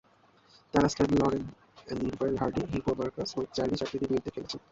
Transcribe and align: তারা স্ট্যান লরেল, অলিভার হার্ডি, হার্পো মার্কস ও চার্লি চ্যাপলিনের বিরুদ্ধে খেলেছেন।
তারা 0.73 0.87
স্ট্যান 0.87 1.11
লরেল, 1.19 1.43
অলিভার 1.87 2.31
হার্ডি, 2.41 2.61
হার্পো 2.71 2.91
মার্কস 2.99 3.29
ও 3.37 3.41
চার্লি 3.55 3.75
চ্যাপলিনের 3.75 4.09
বিরুদ্ধে 4.09 4.31
খেলেছেন। 4.35 4.59